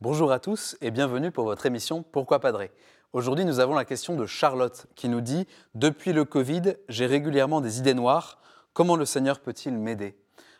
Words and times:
Bonjour 0.00 0.30
à 0.30 0.38
tous 0.38 0.76
et 0.80 0.92
bienvenue 0.92 1.32
pour 1.32 1.44
votre 1.44 1.66
émission 1.66 2.04
Pourquoi 2.04 2.38
Padré? 2.38 2.70
Aujourd'hui, 3.12 3.44
nous 3.44 3.58
avons 3.58 3.74
la 3.74 3.84
question 3.84 4.14
de 4.14 4.26
Charlotte 4.26 4.86
qui 4.94 5.08
nous 5.08 5.20
dit 5.20 5.48
Depuis 5.74 6.12
le 6.12 6.24
Covid, 6.24 6.74
j'ai 6.88 7.06
régulièrement 7.06 7.60
des 7.60 7.80
idées 7.80 7.94
noires. 7.94 8.38
Comment 8.74 8.94
le 8.94 9.04
Seigneur 9.04 9.40
peut-il 9.40 9.76
m'aider? 9.76 10.16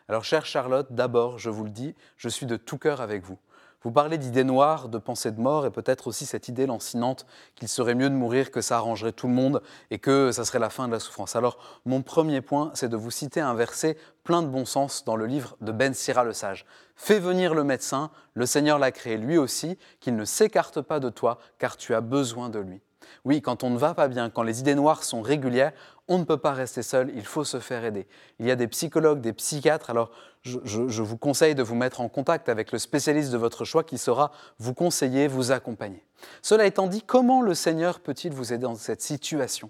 Alors, 0.09 0.25
chère 0.25 0.45
Charlotte, 0.45 0.87
d'abord, 0.91 1.39
je 1.39 1.49
vous 1.49 1.63
le 1.63 1.69
dis, 1.69 1.95
je 2.17 2.27
suis 2.27 2.47
de 2.47 2.57
tout 2.57 2.77
cœur 2.77 2.99
avec 2.99 3.23
vous. 3.23 3.39
Vous 3.81 3.91
parlez 3.91 4.17
d'idées 4.17 4.43
noires, 4.43 4.89
de 4.89 4.97
pensées 4.97 5.31
de 5.31 5.39
mort 5.39 5.65
et 5.65 5.71
peut-être 5.71 6.07
aussi 6.07 6.25
cette 6.25 6.49
idée 6.49 6.65
lancinante 6.65 7.25
qu'il 7.55 7.69
serait 7.69 7.95
mieux 7.95 8.09
de 8.09 8.15
mourir, 8.15 8.51
que 8.51 8.59
ça 8.59 8.75
arrangerait 8.75 9.13
tout 9.13 9.27
le 9.27 9.33
monde 9.33 9.61
et 9.89 9.99
que 9.99 10.33
ça 10.33 10.43
serait 10.43 10.59
la 10.59 10.69
fin 10.69 10.87
de 10.87 10.91
la 10.91 10.99
souffrance. 10.99 11.37
Alors, 11.37 11.57
mon 11.85 12.01
premier 12.01 12.41
point, 12.41 12.71
c'est 12.73 12.89
de 12.89 12.97
vous 12.97 13.11
citer 13.11 13.39
un 13.39 13.53
verset 13.53 13.97
plein 14.25 14.41
de 14.41 14.47
bon 14.47 14.65
sens 14.65 15.05
dans 15.05 15.15
le 15.15 15.27
livre 15.27 15.55
de 15.61 15.71
Ben 15.71 15.93
Sira 15.93 16.25
le 16.25 16.33
Sage. 16.33 16.65
Fais 16.95 17.19
venir 17.19 17.53
le 17.55 17.63
médecin, 17.63 18.11
le 18.33 18.45
Seigneur 18.45 18.79
l'a 18.79 18.91
créé 18.91 19.17
lui 19.17 19.37
aussi, 19.37 19.77
qu'il 20.01 20.17
ne 20.17 20.25
s'écarte 20.25 20.81
pas 20.81 20.99
de 20.99 21.09
toi, 21.09 21.39
car 21.57 21.77
tu 21.77 21.95
as 21.95 22.01
besoin 22.01 22.49
de 22.49 22.59
lui. 22.59 22.81
Oui, 23.25 23.41
quand 23.41 23.63
on 23.63 23.69
ne 23.69 23.77
va 23.77 23.93
pas 23.93 24.07
bien, 24.07 24.29
quand 24.29 24.43
les 24.43 24.59
idées 24.59 24.75
noires 24.75 25.03
sont 25.03 25.21
régulières, 25.21 25.73
on 26.07 26.17
ne 26.17 26.23
peut 26.23 26.37
pas 26.37 26.53
rester 26.53 26.81
seul, 26.81 27.11
il 27.15 27.25
faut 27.25 27.43
se 27.43 27.59
faire 27.59 27.85
aider. 27.85 28.07
Il 28.39 28.47
y 28.47 28.51
a 28.51 28.55
des 28.55 28.67
psychologues, 28.67 29.21
des 29.21 29.33
psychiatres, 29.33 29.89
alors 29.89 30.11
je, 30.41 31.01
vous 31.01 31.17
conseille 31.17 31.55
de 31.55 31.63
vous 31.63 31.75
mettre 31.75 32.01
en 32.01 32.09
contact 32.09 32.49
avec 32.49 32.71
le 32.71 32.79
spécialiste 32.79 33.31
de 33.31 33.37
votre 33.37 33.65
choix 33.65 33.83
qui 33.83 33.97
saura 33.97 34.31
vous 34.57 34.73
conseiller, 34.73 35.27
vous 35.27 35.51
accompagner. 35.51 36.03
Cela 36.41 36.65
étant 36.65 36.87
dit, 36.87 37.01
comment 37.01 37.41
le 37.41 37.53
Seigneur 37.53 37.99
peut-il 37.99 38.31
vous 38.31 38.53
aider 38.53 38.63
dans 38.63 38.75
cette 38.75 39.01
situation? 39.01 39.69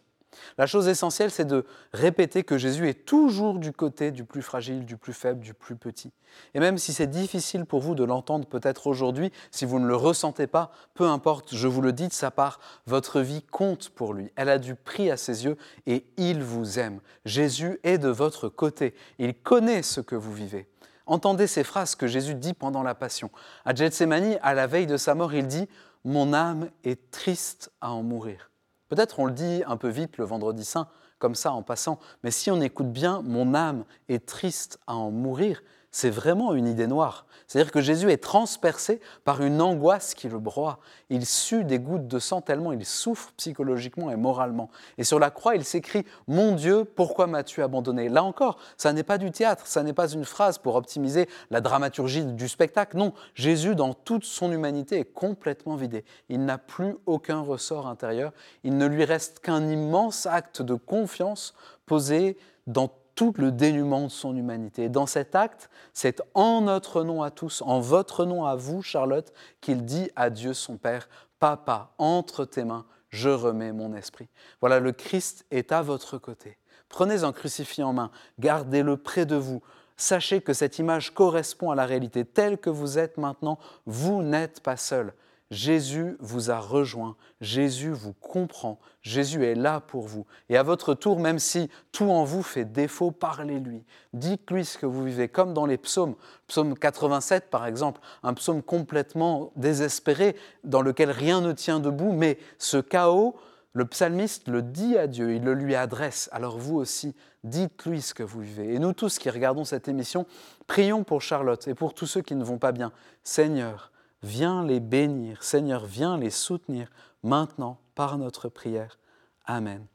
La 0.57 0.65
chose 0.65 0.87
essentielle, 0.87 1.31
c'est 1.31 1.45
de 1.45 1.65
répéter 1.93 2.43
que 2.43 2.57
Jésus 2.57 2.87
est 2.87 3.05
toujours 3.05 3.59
du 3.59 3.71
côté 3.71 4.11
du 4.11 4.23
plus 4.23 4.41
fragile, 4.41 4.85
du 4.85 4.97
plus 4.97 5.13
faible, 5.13 5.39
du 5.39 5.53
plus 5.53 5.75
petit. 5.75 6.11
Et 6.53 6.59
même 6.59 6.77
si 6.77 6.93
c'est 6.93 7.07
difficile 7.07 7.65
pour 7.65 7.81
vous 7.81 7.95
de 7.95 8.03
l'entendre 8.03 8.47
peut-être 8.47 8.87
aujourd'hui, 8.87 9.31
si 9.51 9.65
vous 9.65 9.79
ne 9.79 9.87
le 9.87 9.95
ressentez 9.95 10.47
pas, 10.47 10.71
peu 10.93 11.05
importe, 11.05 11.55
je 11.55 11.67
vous 11.67 11.81
le 11.81 11.93
dis 11.93 12.07
de 12.07 12.13
sa 12.13 12.31
part, 12.31 12.59
votre 12.85 13.21
vie 13.21 13.41
compte 13.41 13.89
pour 13.89 14.13
lui. 14.13 14.31
Elle 14.35 14.49
a 14.49 14.59
du 14.59 14.75
prix 14.75 15.09
à 15.09 15.17
ses 15.17 15.45
yeux 15.45 15.57
et 15.87 16.05
il 16.17 16.43
vous 16.43 16.77
aime. 16.77 16.99
Jésus 17.25 17.79
est 17.83 17.97
de 17.97 18.09
votre 18.09 18.49
côté. 18.49 18.93
Il 19.17 19.33
connaît 19.33 19.83
ce 19.83 20.01
que 20.01 20.15
vous 20.15 20.33
vivez. 20.33 20.67
Entendez 21.05 21.47
ces 21.47 21.63
phrases 21.63 21.95
que 21.95 22.05
Jésus 22.05 22.35
dit 22.35 22.53
pendant 22.53 22.83
la 22.83 22.93
Passion. 22.93 23.31
À 23.65 23.73
Gethsemane, 23.73 24.37
à 24.43 24.53
la 24.53 24.67
veille 24.67 24.85
de 24.85 24.97
sa 24.97 25.15
mort, 25.15 25.33
il 25.33 25.47
dit 25.47 25.67
Mon 26.03 26.33
âme 26.33 26.69
est 26.83 27.09
triste 27.09 27.71
à 27.81 27.91
en 27.91 28.03
mourir. 28.03 28.51
Peut-être 28.89 29.19
on 29.19 29.25
le 29.25 29.31
dit 29.31 29.63
un 29.65 29.77
peu 29.77 29.87
vite 29.87 30.17
le 30.17 30.25
vendredi 30.25 30.65
saint, 30.65 30.87
comme 31.19 31.35
ça 31.35 31.51
en 31.51 31.61
passant, 31.61 31.99
mais 32.23 32.31
si 32.31 32.49
on 32.49 32.59
écoute 32.61 32.91
bien, 32.91 33.21
mon 33.21 33.53
âme 33.53 33.85
est 34.07 34.25
triste 34.25 34.79
à 34.87 34.95
en 34.95 35.11
mourir, 35.11 35.61
c'est 35.91 36.09
vraiment 36.09 36.53
une 36.53 36.67
idée 36.67 36.87
noire. 36.87 37.25
C'est-à-dire 37.47 37.71
que 37.71 37.81
Jésus 37.81 38.11
est 38.11 38.23
transpercé 38.23 39.01
par 39.23 39.41
une 39.41 39.59
angoisse 39.59 40.13
qui 40.13 40.29
le 40.29 40.37
broie. 40.37 40.79
Il 41.09 41.25
sue 41.25 41.63
des 41.63 41.79
gouttes 41.79 42.07
de 42.07 42.19
sang 42.19 42.41
tellement 42.41 42.73
il 42.73 42.85
souffre 42.85 43.31
psychologiquement 43.37 44.11
et 44.11 44.15
moralement. 44.15 44.69
Et 44.99 45.03
sur 45.03 45.17
la 45.17 45.31
croix, 45.31 45.55
il 45.55 45.65
s'écrit 45.65 46.05
Mon 46.27 46.53
Dieu, 46.53 46.85
pourquoi 46.85 47.25
m'as-tu 47.25 47.63
abandonné? 47.63 48.07
Là 48.07 48.23
encore, 48.23 48.59
ça 48.77 48.93
n'est 48.93 49.03
pas 49.03 49.17
du 49.17 49.31
théâtre, 49.31 49.65
ça 49.65 49.81
n'est 49.81 49.93
pas 49.93 50.09
une 50.09 50.25
phrase 50.25 50.59
pour 50.59 50.75
optimiser 50.75 51.27
la 51.49 51.59
dramaturgie 51.59 52.23
du 52.23 52.47
spectacle. 52.47 52.97
Non, 52.97 53.13
Jésus, 53.33 53.73
dans 53.73 53.95
toute 53.95 54.25
son 54.25 54.51
humanité, 54.51 54.99
est 54.99 55.13
complètement 55.13 55.75
vidé. 55.75 56.05
Il 56.29 56.45
n'a 56.45 56.59
plus 56.59 56.95
aucun 57.07 57.41
ressort 57.41 57.87
intérieur. 57.87 58.31
Il 58.63 58.77
ne 58.77 58.85
lui 58.85 59.05
reste 59.05 59.39
qu'un 59.39 59.67
immense 59.67 60.27
acte 60.27 60.61
de 60.61 60.75
confiance 60.75 61.55
posé 61.87 62.37
dans 62.67 62.91
tout 63.19 63.33
le 63.35 63.51
dénuement 63.51 64.03
de 64.03 64.07
son 64.07 64.33
humanité. 64.33 64.85
Et 64.85 64.89
dans 64.89 65.05
cet 65.05 65.35
acte, 65.35 65.69
c'est 65.93 66.21
en 66.35 66.61
notre 66.61 67.03
nom 67.03 67.21
à 67.21 67.31
tous, 67.31 67.61
en 67.63 67.81
votre 67.81 68.23
nom 68.23 68.45
à 68.45 68.55
vous, 68.55 68.81
Charlotte, 68.81 69.33
qu'il 69.59 69.83
dit 69.83 70.09
à 70.15 70.29
Dieu 70.29 70.53
son 70.53 70.77
Père, 70.77 71.09
Papa, 71.37 71.91
entre 71.97 72.45
tes 72.45 72.63
mains, 72.63 72.85
je 73.09 73.27
remets 73.27 73.73
mon 73.73 73.93
esprit. 73.93 74.29
Voilà, 74.61 74.79
le 74.79 74.93
Christ 74.93 75.45
est 75.51 75.73
à 75.73 75.81
votre 75.81 76.17
côté. 76.17 76.57
Prenez 76.87 77.25
un 77.25 77.33
crucifix 77.33 77.83
en 77.83 77.91
main, 77.91 78.09
gardez-le 78.39 78.95
près 78.95 79.25
de 79.25 79.35
vous. 79.35 79.61
Sachez 79.97 80.39
que 80.39 80.53
cette 80.53 80.79
image 80.79 81.13
correspond 81.13 81.71
à 81.71 81.75
la 81.75 81.85
réalité 81.85 82.23
telle 82.23 82.57
que 82.57 82.69
vous 82.69 82.97
êtes 82.99 83.17
maintenant. 83.17 83.59
Vous 83.85 84.23
n'êtes 84.23 84.61
pas 84.61 84.77
seul. 84.77 85.11
Jésus 85.51 86.15
vous 86.19 86.51
a 86.51 86.59
rejoint, 86.59 87.15
Jésus 87.41 87.89
vous 87.89 88.13
comprend, 88.13 88.79
Jésus 89.01 89.45
est 89.45 89.55
là 89.55 89.79
pour 89.79 90.07
vous. 90.07 90.27
Et 90.49 90.57
à 90.57 90.63
votre 90.63 90.93
tour, 90.93 91.19
même 91.19 91.39
si 91.39 91.71
tout 91.91 92.11
en 92.11 92.23
vous 92.23 92.43
fait 92.43 92.65
défaut, 92.65 93.09
parlez-lui. 93.09 93.83
Dites-lui 94.13 94.63
ce 94.63 94.77
que 94.77 94.85
vous 94.85 95.03
vivez, 95.03 95.27
comme 95.27 95.55
dans 95.55 95.65
les 95.65 95.79
psaumes. 95.79 96.15
Psaume 96.47 96.77
87, 96.77 97.49
par 97.49 97.65
exemple, 97.65 97.99
un 98.21 98.35
psaume 98.35 98.61
complètement 98.61 99.51
désespéré, 99.55 100.35
dans 100.63 100.83
lequel 100.83 101.09
rien 101.09 101.41
ne 101.41 101.51
tient 101.51 101.79
debout, 101.79 102.11
mais 102.11 102.37
ce 102.59 102.77
chaos, 102.77 103.35
le 103.73 103.85
psalmiste 103.85 104.47
le 104.47 104.61
dit 104.61 104.97
à 104.97 105.07
Dieu, 105.07 105.33
il 105.33 105.43
le 105.43 105.53
lui 105.53 105.73
adresse. 105.73 106.29
Alors 106.31 106.59
vous 106.59 106.77
aussi, 106.77 107.15
dites-lui 107.43 108.01
ce 108.01 108.13
que 108.13 108.23
vous 108.23 108.41
vivez. 108.41 108.73
Et 108.75 108.79
nous 108.79 108.93
tous 108.93 109.17
qui 109.17 109.29
regardons 109.29 109.63
cette 109.63 109.87
émission, 109.87 110.27
prions 110.67 111.03
pour 111.03 111.21
Charlotte 111.21 111.67
et 111.67 111.73
pour 111.73 111.93
tous 111.95 112.05
ceux 112.05 112.21
qui 112.21 112.35
ne 112.35 112.43
vont 112.43 112.57
pas 112.57 112.71
bien. 112.71 112.91
Seigneur, 113.23 113.91
Viens 114.23 114.65
les 114.65 114.79
bénir. 114.79 115.43
Seigneur, 115.43 115.85
viens 115.85 116.17
les 116.17 116.29
soutenir 116.29 116.89
maintenant 117.23 117.79
par 117.95 118.17
notre 118.17 118.49
prière. 118.49 118.97
Amen. 119.45 119.85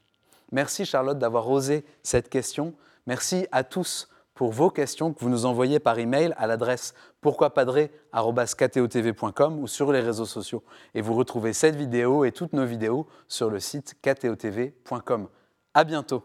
Merci 0.51 0.85
Charlotte 0.85 1.19
d'avoir 1.19 1.49
osé 1.49 1.85
cette 2.03 2.29
question. 2.29 2.73
Merci 3.07 3.47
à 3.51 3.63
tous 3.63 4.09
pour 4.33 4.51
vos 4.51 4.69
questions 4.69 5.13
que 5.13 5.19
vous 5.19 5.29
nous 5.29 5.45
envoyez 5.45 5.79
par 5.79 5.97
email 5.97 6.33
à 6.37 6.45
l'adresse 6.45 6.93
pourquoipadré.com 7.21 9.59
ou 9.59 9.67
sur 9.67 9.91
les 9.91 10.01
réseaux 10.01 10.25
sociaux. 10.25 10.63
Et 10.93 11.01
vous 11.01 11.13
retrouvez 11.13 11.53
cette 11.53 11.75
vidéo 11.75 12.25
et 12.25 12.31
toutes 12.31 12.53
nos 12.53 12.65
vidéos 12.65 13.07
sur 13.27 13.49
le 13.49 13.59
site 13.59 13.95
ktotv.com. 14.01 15.27
À 15.73 15.83
bientôt. 15.83 16.23